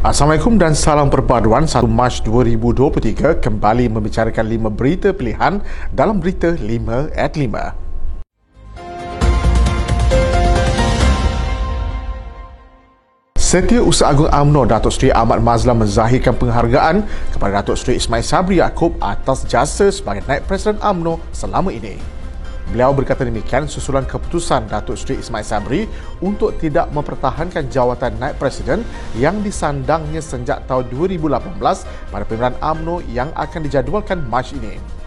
[0.00, 5.60] Assalamualaikum dan salam perpaduan 1 Mac 2023 kembali membicarakan 5 berita pilihan
[5.92, 7.76] dalam berita 5 at 5.
[13.36, 17.04] Setiausaha Agung UMNO Datuk Seri Ahmad Mazlan menzahirkan penghargaan
[17.36, 22.19] kepada Datuk Seri Ismail Sabri Yaakob atas jasa sebagai Naib Presiden UMNO selama ini.
[22.70, 25.90] Beliau berkata demikian susulan keputusan Datuk Seri Ismail Sabri
[26.22, 28.86] untuk tidak mempertahankan jawatan naib presiden
[29.18, 31.58] yang disandangnya sejak tahun 2018
[32.14, 34.99] pada pemilihan AMNO yang akan dijadualkan Mac ini.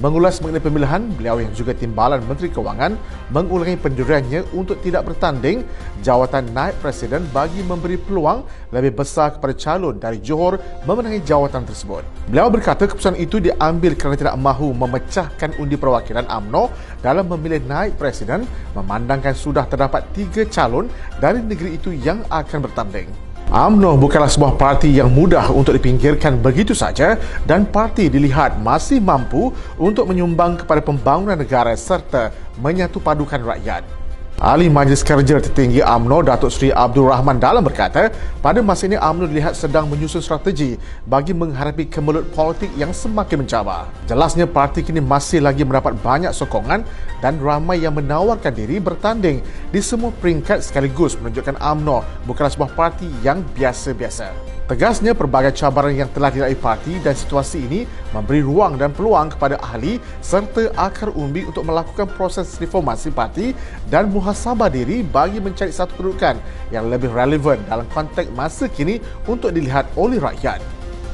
[0.00, 2.96] Mengulas mengenai pemilihan, beliau yang juga timbalan Menteri Kewangan
[3.36, 5.60] mengulangi pendiriannya untuk tidak bertanding
[6.00, 8.40] jawatan naib presiden bagi memberi peluang
[8.72, 10.56] lebih besar kepada calon dari Johor
[10.88, 12.00] memenangi jawatan tersebut.
[12.32, 16.72] Beliau berkata keputusan itu diambil kerana tidak mahu memecahkan undi perwakilan AMNO
[17.04, 20.88] dalam memilih naib presiden memandangkan sudah terdapat tiga calon
[21.20, 23.29] dari negeri itu yang akan bertanding.
[23.50, 29.50] UMNO bukanlah sebuah parti yang mudah untuk dipinggirkan begitu saja dan parti dilihat masih mampu
[29.74, 32.30] untuk menyumbang kepada pembangunan negara serta
[32.62, 33.99] menyatu padukan rakyat.
[34.40, 38.08] Ahli Majlis Kerja Tertinggi AMNO Datuk Seri Abdul Rahman Dalam berkata,
[38.40, 43.92] pada masa ini AMNO dilihat sedang menyusun strategi bagi menghadapi kemelut politik yang semakin mencabar.
[44.08, 46.88] Jelasnya parti kini masih lagi mendapat banyak sokongan
[47.20, 53.12] dan ramai yang menawarkan diri bertanding di semua peringkat sekaligus menunjukkan AMNO bukanlah sebuah parti
[53.20, 54.59] yang biasa-biasa.
[54.70, 57.82] Tegasnya pelbagai cabaran yang telah dilalui parti dan situasi ini
[58.14, 63.50] memberi ruang dan peluang kepada ahli serta akar umbi untuk melakukan proses reformasi parti
[63.90, 66.38] dan muhasabah diri bagi mencari satu kedudukan
[66.70, 70.62] yang lebih relevan dalam konteks masa kini untuk dilihat oleh rakyat.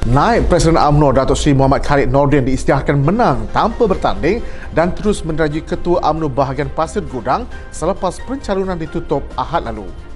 [0.05, 4.37] Naib Presiden UMNO Datuk Seri Muhammad Khalid Nordin diisytiharkan menang tanpa bertanding
[4.77, 10.06] dan terus menderajui Ketua UMNO bahagian Pasir Gudang selepas pencalonan ditutup Ahad lalu.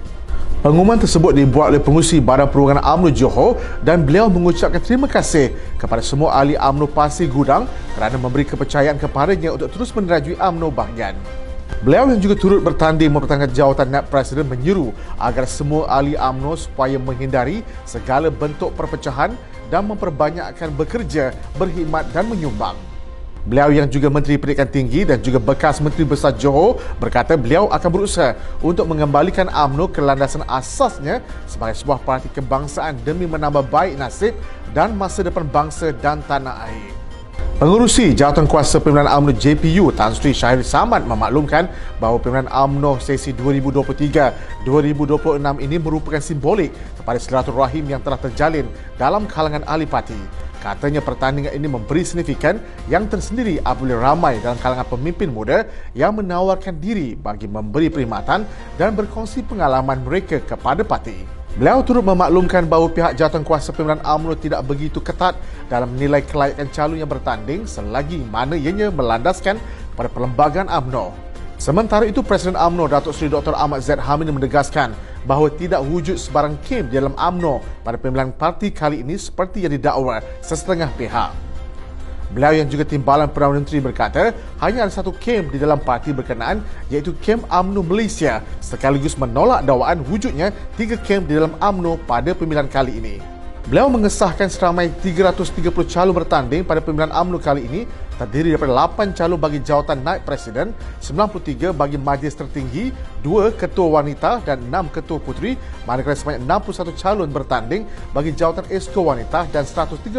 [0.62, 5.98] Pengumuman tersebut dibuat oleh pengurusi Badan Perundangan UMNO Johor dan beliau mengucapkan terima kasih kepada
[6.06, 7.66] semua ahli UMNO Pasir Gudang
[7.98, 11.18] kerana memberi kepercayaan kepadanya untuk terus menerajui UMNO bahagian.
[11.82, 16.94] Beliau yang juga turut bertanding mempertahankan jawatan Naib Presiden menyeru agar semua ahli UMNO supaya
[16.94, 19.34] menghindari segala bentuk perpecahan
[19.66, 22.91] dan memperbanyakkan bekerja, berkhidmat dan menyumbang.
[23.42, 27.90] Beliau yang juga Menteri Pendidikan Tinggi dan juga bekas Menteri Besar Johor berkata beliau akan
[27.90, 31.18] berusaha untuk mengembalikan UMNO ke landasan asasnya
[31.50, 34.38] sebagai sebuah parti kebangsaan demi menambah baik nasib
[34.70, 36.94] dan masa depan bangsa dan tanah air.
[37.58, 41.66] Pengurusi Jawatan Kuasa Pimpinan UMNO JPU Tan Sri Syahir Samad memaklumkan
[41.98, 43.34] bahawa pimpinan UMNO sesi
[44.66, 50.14] 2023-2026 ini merupakan simbolik kepada silaturahim yang telah terjalin dalam kalangan ahli parti.
[50.62, 56.78] Katanya pertandingan ini memberi signifikan yang tersendiri apabila ramai dalam kalangan pemimpin muda yang menawarkan
[56.78, 58.46] diri bagi memberi perkhidmatan
[58.78, 61.42] dan berkongsi pengalaman mereka kepada parti.
[61.58, 65.36] Beliau turut memaklumkan bahawa pihak jawatan kuasa pimpinan UMNO tidak begitu ketat
[65.66, 69.58] dalam menilai kelayakan calon yang bertanding selagi mana ianya melandaskan
[69.98, 71.31] pada perlembagaan UMNO.
[71.62, 73.54] Sementara itu, Presiden AMNO Datuk Seri Dr.
[73.54, 78.74] Ahmad Zaid Hamid menegaskan bahawa tidak wujud sebarang kem di dalam AMNO pada pemilihan parti
[78.74, 81.30] kali ini seperti yang didakwa sesetengah pihak.
[82.34, 86.66] Beliau yang juga timbalan Perdana Menteri berkata hanya ada satu kem di dalam parti berkenaan
[86.90, 92.66] iaitu kem AMNO Malaysia sekaligus menolak dakwaan wujudnya tiga kem di dalam AMNO pada pemilihan
[92.66, 93.31] kali ini.
[93.62, 97.80] Beliau mengesahkan seramai 330 calon bertanding pada pemilihan UMNO kali ini
[98.18, 102.90] terdiri daripada 8 calon bagi jawatan naib presiden, 93 bagi majlis tertinggi,
[103.22, 105.54] 2 ketua wanita dan 6 ketua puteri,
[105.86, 110.10] manakala sebanyak 61 calon bertanding bagi jawatan esko wanita dan 113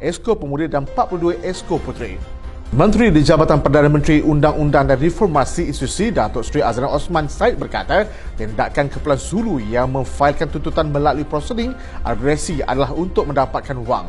[0.00, 2.37] esko pemuda dan 42 esko puteri.
[2.68, 8.04] Menteri di Jabatan Perdana Menteri Undang-Undang dan Reformasi Institusi Datuk Seri Azlan Osman Said berkata
[8.36, 11.72] tindakan Kepulauan Zulu yang memfailkan tuntutan melalui proseding
[12.04, 14.04] arbitrasi adalah untuk mendapatkan wang.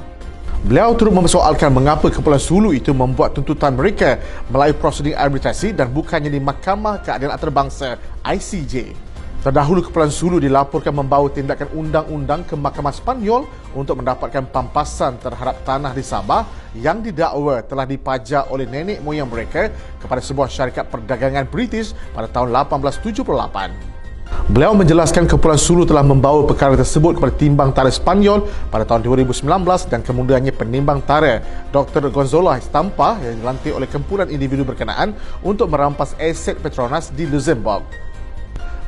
[0.67, 4.19] Beliau turut mempersoalkan mengapa Kepulauan Zulu itu membuat tuntutan mereka
[4.51, 7.95] melalui proseding arbitrasi dan bukannya di Mahkamah Keadilan Antarabangsa
[8.27, 9.07] ICJ.
[9.39, 15.95] Terdahulu Kepulauan Sulu dilaporkan membawa tindakan undang-undang ke Mahkamah Spanyol untuk mendapatkan pampasan terhadap tanah
[15.95, 16.43] di Sabah
[16.75, 19.71] yang didakwa telah dipajak oleh nenek moyang mereka
[20.03, 24.51] kepada sebuah syarikat perdagangan British pada tahun 1878.
[24.51, 29.39] Beliau menjelaskan Kepulauan Sulu telah membawa perkara tersebut kepada timbang tarikh Spanyol pada tahun 2019
[29.87, 31.39] dan kemudiannya penimbang tarikh
[31.71, 32.11] Dr.
[32.11, 35.15] Gonzalo Estampa yang dilantik oleh kumpulan individu berkenaan
[35.47, 38.08] untuk merampas aset Petronas di Luxembourg.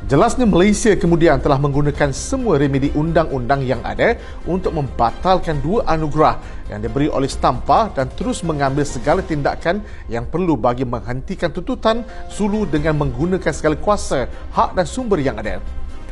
[0.01, 4.17] Jelasnya Malaysia kemudian telah menggunakan semua remedi undang-undang yang ada
[4.49, 6.41] untuk membatalkan dua anugerah
[6.73, 12.01] yang diberi oleh Stampa dan terus mengambil segala tindakan yang perlu bagi menghentikan tuntutan
[12.33, 14.25] Sulu dengan menggunakan segala kuasa,
[14.57, 15.61] hak dan sumber yang ada.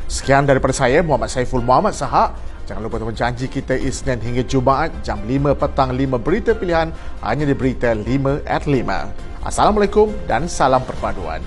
[0.06, 2.38] Sekian daripada saya, Muhammad Saiful Muhammad Sahak.
[2.70, 6.94] Jangan lupa teman janji kita Isnin hingga Jumaat jam 5 petang 5 berita pilihan
[7.26, 9.42] hanya di Berita 5 at 5.
[9.42, 11.42] Assalamualaikum dan salam perpaduan.